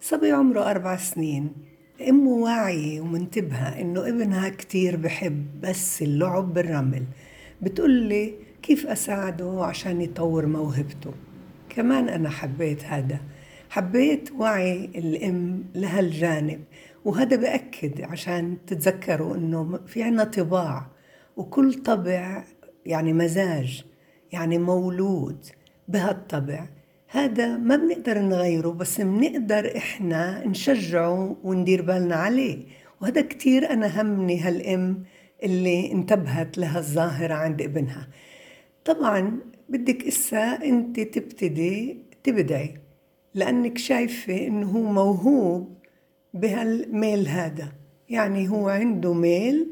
صبي 0.00 0.32
عمره 0.32 0.70
أربع 0.70 0.96
سنين. 0.96 1.52
أمه 2.08 2.30
واعية 2.30 3.00
ومنتبهة 3.00 3.80
إنه 3.80 4.08
ابنها 4.08 4.48
كتير 4.48 4.96
بحب 4.96 5.60
بس 5.60 6.02
اللعب 6.02 6.54
بالرمل. 6.54 7.04
بتقول 7.62 7.90
لي 7.90 8.34
كيف 8.62 8.86
أساعده 8.86 9.64
عشان 9.64 10.00
يطور 10.00 10.46
موهبته. 10.46 11.14
كمان 11.68 12.08
أنا 12.08 12.30
حبيت 12.30 12.84
هذا. 12.84 13.20
حبيت 13.70 14.32
وعي 14.32 14.84
الأم 14.84 15.64
لهالجانب. 15.74 16.60
وهذا 17.04 17.36
بأكد 17.36 18.00
عشان 18.00 18.56
تتذكروا 18.66 19.36
إنه 19.36 19.80
في 19.86 20.02
عنا 20.02 20.24
طباع. 20.24 20.86
وكل 21.36 21.74
طبع 21.74 22.44
يعني 22.86 23.12
مزاج 23.12 23.84
يعني 24.32 24.58
مولود 24.58 25.46
بهالطبع. 25.88 26.66
هذا 27.10 27.56
ما 27.56 27.76
بنقدر 27.76 28.18
نغيره 28.18 28.68
بس 28.68 29.00
بنقدر 29.00 29.76
إحنا 29.76 30.46
نشجعه 30.46 31.36
وندير 31.44 31.82
بالنا 31.82 32.14
عليه. 32.14 32.58
وهذا 33.00 33.20
كتير 33.20 33.70
أنا 33.70 34.02
همني 34.02 34.40
هالأم 34.40 35.02
اللي 35.42 35.92
انتبهت 35.92 36.58
لهالظاهرة 36.58 37.34
عند 37.34 37.62
ابنها. 37.62 38.08
طبعا 38.84 39.38
بدك 39.68 40.04
إسا 40.04 40.64
أنت 40.64 41.00
تبتدي 41.00 41.98
تبدعي 42.22 42.74
لأنك 43.34 43.78
شايفة 43.78 44.46
إنه 44.46 44.70
هو 44.70 44.92
موهوب 44.92 45.78
بهالميل 46.34 47.28
هذا. 47.28 47.72
يعني 48.08 48.48
هو 48.48 48.68
عنده 48.68 49.12
ميل 49.14 49.66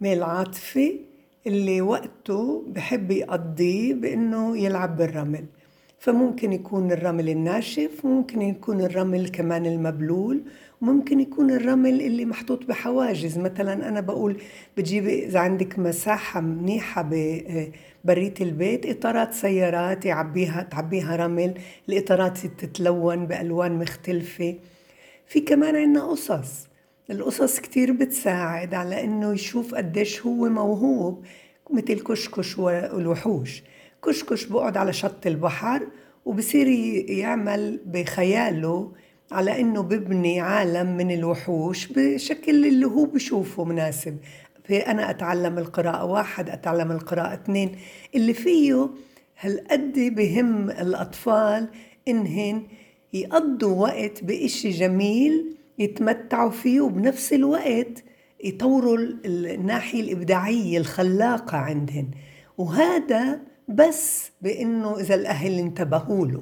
ميل 0.00 0.22
عاطفي 0.22 1.00
اللي 1.46 1.80
وقته 1.80 2.64
بحب 2.68 3.10
يقضيه 3.10 3.94
بإنه 3.94 4.58
يلعب 4.58 4.96
بالرمل. 4.96 5.44
فممكن 6.04 6.52
يكون 6.52 6.92
الرمل 6.92 7.28
الناشف 7.28 7.90
ممكن 8.04 8.42
يكون 8.42 8.80
الرمل 8.80 9.28
كمان 9.28 9.66
المبلول 9.66 10.42
وممكن 10.80 11.20
يكون 11.20 11.50
الرمل 11.50 12.00
اللي 12.00 12.24
محطوط 12.24 12.64
بحواجز. 12.64 13.38
مثلا 13.38 13.88
أنا 13.88 14.00
بقول 14.00 14.36
بتجيبي 14.76 15.24
إذا 15.24 15.38
عندك 15.38 15.78
مساحة 15.78 16.40
منيحة 16.40 17.02
ببرية 17.10 18.34
البيت 18.40 18.86
إطارات 18.86 19.34
سيارات 19.34 20.06
يعبيها 20.06 20.62
تعبيها 20.62 21.16
رمل 21.16 21.54
الإطارات 21.88 22.38
تتلون 22.38 23.26
بألوان 23.26 23.78
مختلفة. 23.78 24.54
في 25.26 25.40
كمان 25.40 25.76
عنا 25.76 26.04
قصص. 26.10 26.68
القصص 27.10 27.60
كتير 27.60 27.92
بتساعد 27.92 28.74
على 28.74 29.04
إنه 29.04 29.32
يشوف 29.32 29.74
قديش 29.74 30.26
هو 30.26 30.48
موهوب 30.48 31.24
مثل 31.70 32.00
كشكش 32.00 32.58
والوحوش. 32.58 33.62
كشكش 34.06 34.44
بقعد 34.44 34.76
على 34.76 34.92
شط 34.92 35.26
البحر 35.26 35.86
وبصير 36.24 36.68
يعمل 37.10 37.80
بخياله 37.86 38.92
على 39.32 39.60
إنه 39.60 39.82
ببني 39.82 40.40
عالم 40.40 40.96
من 40.96 41.10
الوحوش 41.10 41.86
بشكل 41.86 42.66
اللي 42.66 42.86
هو 42.86 43.04
بشوفه 43.04 43.64
مناسب. 43.64 44.16
في 44.64 44.76
أنا 44.76 45.10
أتعلم 45.10 45.58
القراءة 45.58 46.04
واحد 46.04 46.50
أتعلم 46.50 46.90
القراءة 46.92 47.34
اثنين. 47.34 47.76
اللي 48.14 48.34
فيه 48.34 48.90
هالقد 49.40 49.92
بهم 50.16 50.70
الأطفال 50.70 51.68
إنهن 52.08 52.62
يقضوا 53.12 53.82
وقت 53.82 54.24
بإشي 54.24 54.70
جميل 54.70 55.56
يتمتعوا 55.78 56.50
فيه 56.50 56.80
وبنفس 56.80 57.32
الوقت 57.32 58.04
يطوروا 58.44 58.98
الناحية 59.24 60.00
الإبداعية 60.00 60.78
الخلاقة 60.78 61.58
عندهن. 61.58 62.08
وهذا 62.58 63.40
بس 63.68 64.30
بإنه 64.42 65.00
إذا 65.00 65.14
الأهل 65.14 65.58
انتبهوا 65.58 66.26
له. 66.26 66.40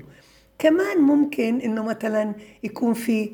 كمان 0.59 0.99
ممكن 0.99 1.61
إنه 1.61 1.83
مثلا 1.83 2.35
يكون 2.63 2.95
في 2.95 3.31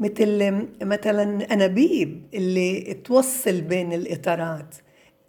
مثل 0.00 0.66
مثلا 0.82 1.52
أنابيب 1.52 2.22
اللي 2.34 2.94
توصل 3.04 3.60
بين 3.60 3.92
الإطارات. 3.92 4.74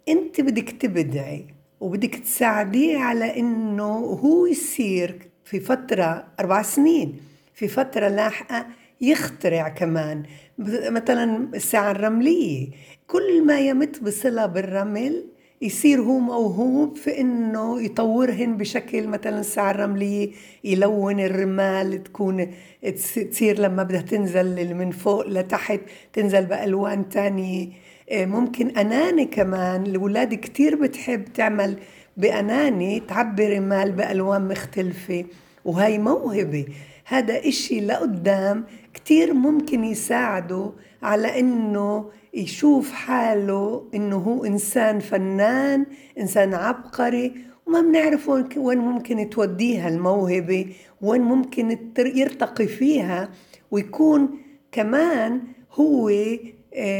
أنت 0.08 0.40
بدك 0.40 0.70
تبدعي 0.70 1.46
وبدك 1.80 2.14
تساعديه 2.14 2.98
على 2.98 3.38
إنه 3.38 3.96
هو 3.98 4.46
يصير 4.46 5.28
في 5.44 5.60
فترة 5.60 6.26
أربع 6.40 6.62
سنين 6.62 7.16
في 7.54 7.68
فترة 7.68 8.08
لاحقة 8.08 8.66
يخترع 9.00 9.68
كمان. 9.68 10.22
مثلا 10.88 11.48
الساعة 11.54 11.90
الرملية. 11.90 12.68
كل 13.06 13.46
ما 13.46 13.60
يمت 13.60 14.02
بصلة 14.02 14.46
بالرمل 14.46 15.24
يصير 15.62 16.00
هو 16.00 16.18
موهوب 16.18 16.96
في 16.96 17.20
إنه 17.20 17.82
يطورهن 17.82 18.56
بشكل 18.56 19.08
مثلا 19.08 19.40
الساعة 19.40 19.70
الرملية 19.70 20.30
يلون 20.64 21.20
الرمال 21.20 22.02
تكون 22.02 22.50
تصير 23.30 23.58
لما 23.58 23.82
بدها 23.82 24.00
تنزل 24.00 24.74
من 24.74 24.90
فوق 24.90 25.26
لتحت 25.28 25.80
تنزل 26.12 26.46
بألوان 26.46 27.08
تانية. 27.08 27.68
ممكن 28.12 28.68
أناني 28.68 29.24
كمان 29.24 29.86
الأولاد 29.86 30.34
كتير 30.34 30.74
بتحب 30.82 31.24
تعمل 31.24 31.78
بأناني 32.16 33.00
تعبي 33.00 33.58
رمال 33.58 33.92
بألوان 33.92 34.48
مختلفة. 34.48 35.24
وهي 35.66 35.98
موهبة. 35.98 36.66
هذا 37.04 37.48
إشي 37.48 37.80
لقدام 37.80 38.64
كتير 38.94 39.34
ممكن 39.34 39.84
يساعده 39.84 40.72
على 41.02 41.40
إنه 41.40 42.10
يشوف 42.34 42.92
حاله 42.92 43.88
إنه 43.94 44.16
هو 44.16 44.44
إنسان 44.44 44.98
فنان 44.98 45.86
إنسان 46.18 46.54
عبقري 46.54 47.34
وما 47.66 47.80
بنعرف 47.80 48.28
وين 48.56 48.78
ممكن 48.78 49.30
توديها 49.30 49.88
الموهبة 49.88 50.66
وين 51.02 51.20
ممكن 51.20 51.78
يرتقي 51.98 52.66
فيها 52.66 53.28
ويكون 53.70 54.38
كمان 54.72 55.40
هو 55.72 56.10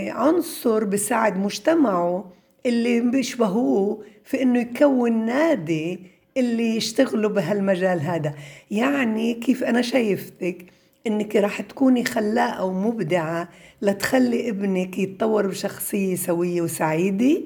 عنصر 0.09 0.84
بساعد 0.84 1.38
مجتمعه 1.38 2.33
اللي 2.66 3.00
بيشبهوه 3.00 4.03
في 4.25 4.43
إنه 4.43 4.59
يكون 4.59 5.12
نادي 5.27 6.16
اللي 6.36 6.76
يشتغلوا 6.76 7.30
بهالمجال 7.30 8.00
هذا. 8.00 8.34
يعني 8.70 9.34
كيف 9.34 9.64
أنا 9.64 9.82
شايفتك 9.82 10.64
إنك 11.06 11.36
راح 11.36 11.60
تكوني 11.60 12.04
خلاقه 12.04 12.64
ومبدعه 12.64 13.48
لتخلي 13.82 14.48
ابنك 14.48 14.98
يتطور 14.98 15.47
بشخصية 15.47 16.16
سوية 16.16 16.60
وسعيدة 16.62 17.41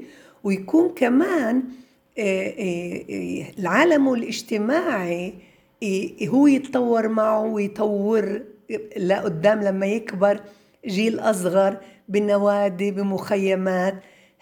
ويكون 0.44 0.88
كمان 0.88 1.62
العالم 3.58 4.12
الاجتماعي 4.12 5.34
هو 6.28 6.46
يتطور 6.46 7.08
معه 7.08 7.42
ويطور 7.42 8.42
لقدام 8.96 9.60
لما 9.60 9.86
يكبر 9.86 10.40
جيل 10.86 11.18
أصغر 11.18 11.76
بنوادي 12.08 12.90
بمخيمات. 12.90 13.94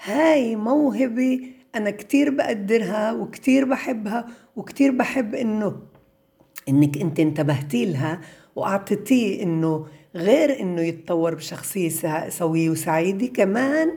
هاي 0.04 0.56
موهبة 0.56 1.40
أنا 1.74 1.90
كتير 1.90 2.30
بقدرها 2.30 3.12
وكتير 3.12 3.64
بحبها 3.64 4.26
وكتير 4.56 4.90
بحب 4.90 5.34
إنه 5.34 5.76
إنك 6.68 6.98
أنت 6.98 7.20
انتبهتي 7.20 7.84
لها 7.86 8.20
واعطيتيه 8.56 9.42
إنه 9.42 9.86
غير 10.14 10.60
إنه 10.60 10.80
يتطور 10.82 11.34
بشخصية 11.34 12.28
سوية 12.28 12.70
وسعيدة 12.70 13.26
كمان 13.26 13.90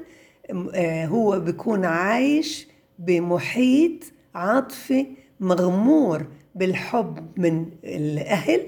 هو 1.08 1.40
بيكون 1.40 1.86
عايش 1.86 2.68
بمحيط 3.00 4.04
عاطفي 4.36 5.06
مغمور 5.40 6.26
بالحب 6.56 7.40
من 7.40 7.66
الأهل 7.84 8.62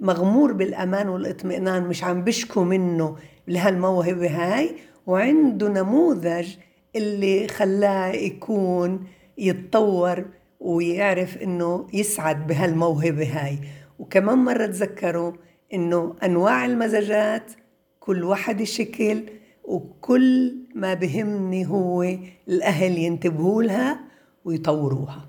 مغمور 0.00 0.52
بالأمان 0.52 1.08
والاطمئنان 1.08 1.82
مش 1.88 2.04
عم 2.04 2.24
بشكوا 2.24 2.64
منه 2.64 3.16
لهالموهبة 3.48 4.26
هاي 4.28 4.70
وعنده 5.06 5.68
نموذج 5.68 6.54
اللي 6.96 7.48
خلاه 7.48 8.08
يكون 8.08 9.06
يتطور 9.38 10.24
ويعرف 10.60 11.36
إنه 11.36 11.86
يسعد 11.92 12.46
بهالموهبة 12.46 13.24
هاي. 13.24 13.58
وكمان 13.98 14.38
مرة 14.38 14.66
تذكروا 14.66 15.32
إنه 15.74 16.16
أنواع 16.24 16.66
المزاجات 16.66 17.52
كل 18.00 18.24
واحد 18.24 18.62
شكل 18.62 19.22
وكل 19.64 20.54
ما 20.74 20.94
بهمني 20.94 21.66
هو 21.66 22.02
الأهل 22.48 22.98
ينتبهوا 22.98 23.62
لها 23.62 24.00
ويطوروها. 24.44 25.26